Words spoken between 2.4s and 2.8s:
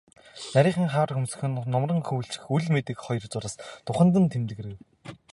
үл